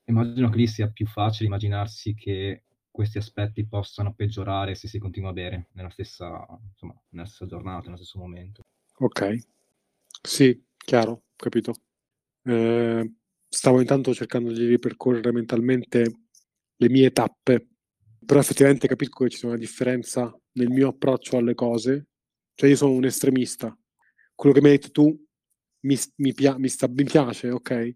[0.04, 5.30] Immagino che lì sia più facile immaginarsi che questi aspetti possano peggiorare se si continua
[5.30, 8.62] a bere nella stessa, insomma, nella stessa giornata, nello stesso momento.
[8.98, 9.36] Ok,
[10.20, 11.74] sì, chiaro, capito.
[12.42, 13.14] Eh,
[13.48, 16.04] stavo intanto cercando di ripercorrere mentalmente
[16.76, 17.68] le mie tappe,
[18.24, 22.08] però effettivamente capisco che ci sia una differenza nel mio approccio alle cose.
[22.54, 23.74] Cioè io sono un estremista.
[24.40, 25.24] Quello che mi hai detto tu
[25.80, 27.94] mi, mi, pia- mi, sta, mi piace, ok?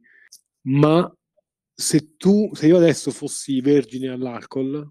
[0.67, 1.11] Ma
[1.75, 4.87] se tu, se io adesso fossi vergine all'alcol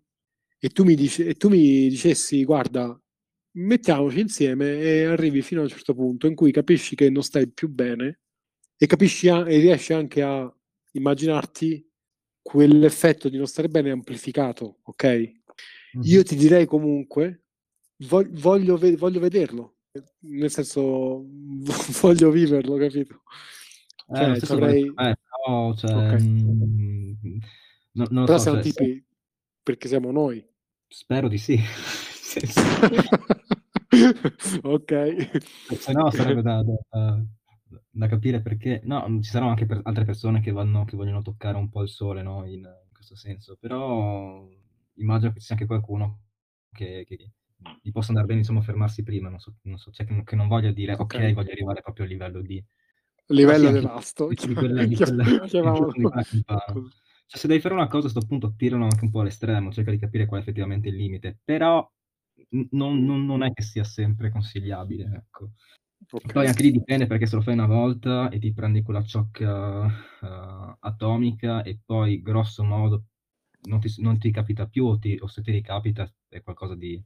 [0.58, 3.00] e tu mi, dice, e tu mi dicessi, guarda,
[3.58, 7.48] mettiamoci insieme e arrivi fino a un certo punto in cui capisci che non stai
[7.48, 8.22] più bene
[8.76, 10.52] e capisci a, e riesci anche a
[10.94, 11.88] immaginarti
[12.42, 15.32] quell'effetto di non stare bene amplificato, ok?
[16.02, 17.44] Io ti direi comunque,
[18.08, 19.73] voglio, voglio, voglio vederlo,
[20.22, 21.26] nel senso,
[22.02, 23.22] voglio viverlo, capito?
[24.08, 24.84] Eh, cioè, avrei...
[24.84, 25.16] eh,
[25.48, 26.22] no, cioè, okay.
[26.22, 27.38] mh, mm,
[27.94, 29.06] no, non Però so, siamo cioè, tipi se...
[29.62, 30.46] perché siamo noi.
[30.88, 31.60] Spero di sì.
[34.64, 35.76] ok.
[35.78, 37.24] Se no sarebbe da, da,
[37.90, 38.82] da, capire perché...
[38.84, 41.90] No, ci saranno anche per altre persone che, vanno, che vogliono toccare un po' il
[41.90, 42.46] sole, no?
[42.46, 43.58] In, in questo senso.
[43.60, 44.48] Però
[44.96, 46.22] immagino che ci sia anche qualcuno
[46.72, 47.32] che, che
[47.82, 49.30] gli possa andare bene, insomma, fermarsi prima.
[49.30, 51.30] Non so, non so cioè, che, che, non voglia dire, okay.
[51.30, 52.64] ok, voglio arrivare proprio al livello di...
[53.28, 54.28] Livello devasto.
[54.28, 58.84] Di, di quella, di quella, cioè, se devi fare una cosa a questo punto, tirano
[58.84, 61.40] anche un po' all'estremo, cerca di capire qual è effettivamente il limite.
[61.44, 61.90] Però
[62.72, 65.52] non, non, non, è che sia sempre consigliabile, ecco.
[66.12, 66.32] Okay.
[66.34, 69.86] Poi anche lì dipende perché se lo fai una volta e ti prendi quella ciocca
[69.86, 73.06] uh, atomica e poi grosso modo
[73.64, 77.02] non ti, non ti capita più o, ti, o, se ti ricapita è qualcosa di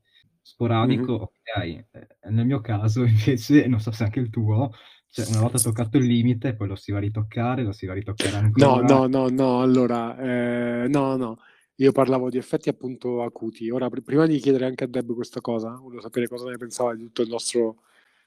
[0.47, 1.21] sporadico, mm-hmm.
[1.21, 1.85] ok.
[1.91, 4.71] Eh, nel mio caso invece, non so se anche il tuo,
[5.09, 7.91] cioè una volta toccato il limite poi lo si va a ritoccare, lo si va
[7.91, 8.81] a ritoccare ancora.
[8.81, 11.39] No, no, no, no, allora, eh, no, no.
[11.79, 13.69] Io parlavo di effetti appunto acuti.
[13.69, 16.95] Ora, pr- prima di chiedere anche a Deb questa cosa, volevo sapere cosa ne pensava
[16.95, 17.83] di tutto il nostro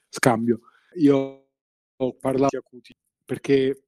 [0.08, 0.60] scambio.
[0.96, 1.46] Io
[1.96, 3.84] ho parlato di acuti perché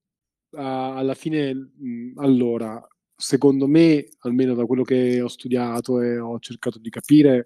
[0.50, 6.38] uh, alla fine, mh, allora, secondo me, almeno da quello che ho studiato e ho
[6.40, 7.44] cercato di capire,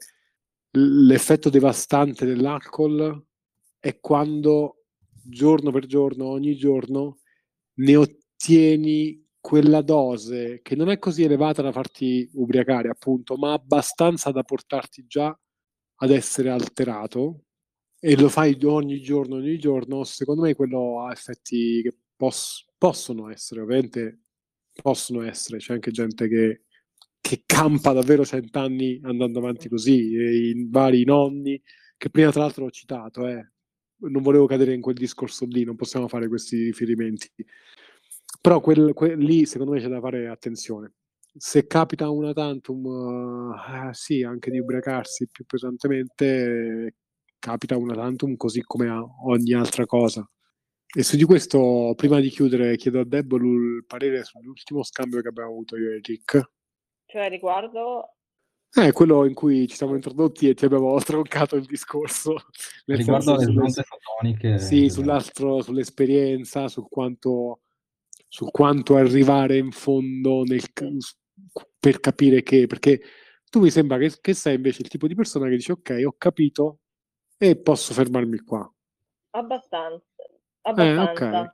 [0.77, 3.25] l'effetto devastante dell'alcol
[3.79, 4.85] è quando
[5.23, 7.19] giorno per giorno, ogni giorno,
[7.79, 14.31] ne ottieni quella dose che non è così elevata da farti ubriacare, appunto, ma abbastanza
[14.31, 15.37] da portarti già
[15.97, 17.43] ad essere alterato.
[17.99, 23.31] E lo fai ogni giorno, ogni giorno, secondo me quello ha effetti che poss- possono
[23.31, 24.21] essere, ovviamente
[24.83, 26.65] possono essere, c'è anche gente che,
[27.27, 31.61] che campa davvero cent'anni andando avanti così, e i vari nonni,
[31.97, 33.51] che prima tra l'altro ho citato, eh.
[34.03, 37.29] non volevo cadere in quel discorso lì, non possiamo fare questi riferimenti.
[38.41, 40.93] Però quel, quel, lì secondo me c'è da fare attenzione.
[41.37, 43.55] Se capita una tantum, uh,
[43.89, 46.95] eh, sì, anche di ubriacarsi più pesantemente,
[47.41, 48.89] capita una tantum così come
[49.25, 50.25] ogni altra cosa.
[50.95, 55.29] E su di questo, prima di chiudere, chiedo a Debbo il parere sull'ultimo scambio che
[55.29, 56.55] abbiamo avuto io e Rick.
[57.07, 58.17] Cioè, riguardo
[58.75, 62.37] eh, quello in cui ci siamo introdotti e ti abbiamo troncato il discorso.
[62.85, 64.59] Riguardo alle onde fotoniche.
[64.59, 67.61] Sì, sull'altro, sull'esperienza, su quanto
[68.29, 70.63] su quanto arrivare in fondo nel,
[71.79, 73.01] per capire che, perché
[73.49, 76.15] tu mi sembra che, che, sei invece il tipo di persona che dice ok, ho
[76.19, 76.81] capito
[77.39, 78.71] e posso fermarmi qua.
[79.31, 80.05] Abbastanza.
[80.63, 81.13] Abbastanza.
[81.13, 81.51] Eh, okay.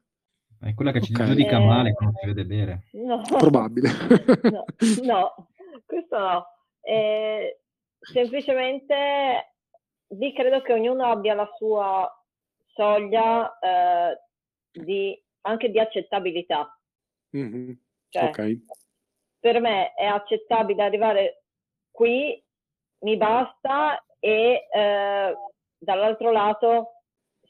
[0.63, 1.27] È quella che ci okay.
[1.27, 1.65] giudica eh...
[1.65, 2.83] male quando ti vede bere.
[2.93, 3.21] No.
[3.37, 3.91] Probabile.
[4.53, 4.65] no,
[5.03, 5.49] no,
[5.85, 6.47] questo no.
[6.81, 7.63] Eh,
[7.99, 9.55] semplicemente
[10.09, 12.09] lì credo che ognuno abbia la sua
[12.75, 14.21] soglia eh,
[14.71, 16.79] di anche di accettabilità.
[17.37, 17.73] Mm-hmm.
[18.09, 18.65] Cioè, okay.
[19.41, 21.45] Per me è accettabile arrivare
[21.91, 22.41] qui,
[23.01, 25.37] mi basta e eh,
[25.77, 26.92] dall'altro lato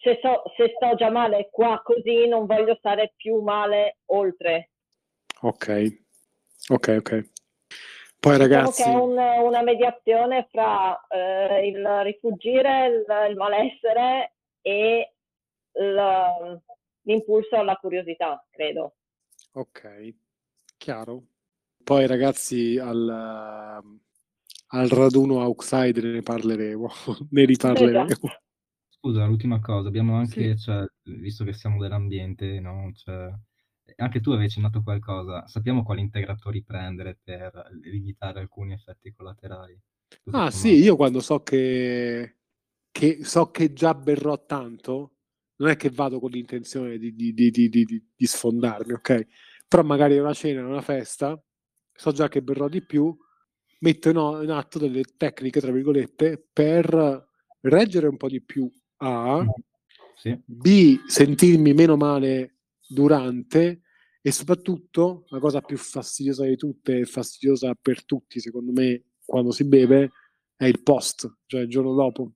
[0.03, 4.70] se, so, se, sto già male qua così non voglio stare più male oltre.
[5.42, 5.98] Ok,
[6.68, 7.30] ok, ok.
[8.18, 8.82] Poi diciamo ragazzi...
[8.82, 15.14] Che è un, una mediazione fra eh, il rifugire, il, il malessere e
[15.72, 16.62] il,
[17.03, 18.94] l'impulso alla curiosità, credo.
[19.53, 20.14] Ok,
[20.76, 21.22] chiaro.
[21.82, 23.09] Poi ragazzi al,
[24.68, 26.88] al raduno outsider ne parleremo,
[27.30, 28.05] ne riparleremo.
[28.05, 28.42] Esatto.
[29.05, 30.62] Scusa, l'ultima cosa, abbiamo anche, Sì.
[30.62, 32.92] cioè, visto che siamo dell'ambiente, no?
[32.94, 33.34] Cioè,
[33.96, 39.76] anche tu avevi accennato qualcosa, sappiamo quali integratori prendere per limitare alcuni effetti collaterali.
[40.22, 40.84] Tutto Ah sì, sommato.
[40.84, 42.36] io quando so che,
[42.90, 45.16] che so che già berrò tanto,
[45.57, 47.84] non è che vado con l'intenzione di, di, di, di, di,
[48.16, 49.26] di sfondarmi, ok?
[49.68, 51.40] Però magari a una cena, una festa,
[51.92, 53.16] so già che berrò di più,
[53.80, 57.28] metto in, in atto delle tecniche, tra virgolette, per
[57.62, 58.70] reggere un po' di più
[59.03, 59.44] A,
[60.14, 60.40] Sì.
[60.44, 63.82] B, sentirmi meno male durante
[64.20, 69.50] e soprattutto la cosa più fastidiosa di tutte e fastidiosa per tutti, secondo me, quando
[69.50, 70.12] si beve,
[70.55, 72.34] è il post, cioè il giorno dopo.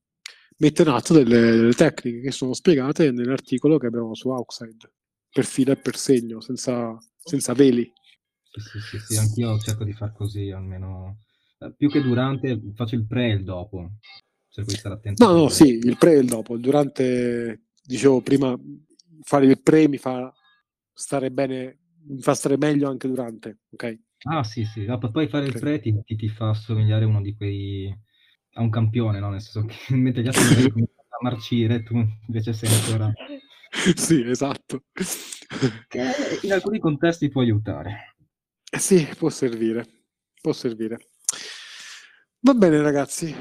[0.59, 4.93] Metto in atto delle, delle tecniche che sono spiegate nell'articolo che abbiamo su Outside,
[5.31, 7.93] per filo e per segno, senza, senza veli.
[8.51, 11.19] Sì, sì, sì, sì, anch'io cerco di far così, almeno
[11.59, 13.93] eh, più che durante, faccio il pre e il dopo.
[14.57, 15.23] Cerco di stare attento.
[15.27, 16.57] No, no, sì, il pre e il dopo.
[16.57, 18.59] Durante, dicevo prima,
[19.21, 20.33] fare il pre mi fa
[20.95, 23.99] stare bene, mi fa stare meglio anche durante, ok?
[24.25, 27.35] Ah, sì, sì, no, poi fare il pre ti, ti- ti fa assomigliare uno di
[27.37, 27.95] quei...
[28.55, 29.29] a un campione, no?
[29.29, 33.13] Nel senso che mentre gli altri cominciano a marcire, tu invece sei ancora...
[33.95, 34.85] sì, esatto.
[35.87, 36.01] Che
[36.45, 38.15] in alcuni contesti può aiutare.
[38.73, 39.87] Eh sì, può servire,
[40.41, 41.11] può servire.
[42.41, 43.35] Va bene ragazzi,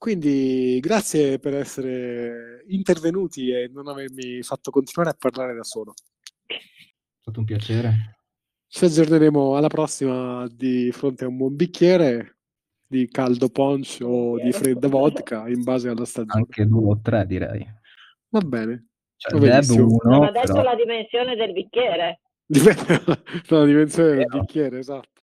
[0.00, 5.92] quindi grazie per essere intervenuti e non avermi fatto continuare a parlare da solo.
[6.46, 6.56] È
[7.20, 8.16] stato un piacere.
[8.66, 12.38] Ci aggiorneremo alla prossima di fronte a un buon bicchiere
[12.86, 16.44] di caldo punch o di fredda vodka in base alla stagione.
[16.46, 17.62] Anche due o tre, direi.
[18.30, 18.86] Va bene.
[19.16, 20.62] Cioè, uno, ha detto però...
[20.62, 22.20] la dimensione del bicchiere.
[22.46, 25.19] Dalla dimensione del bicchiere, esatto.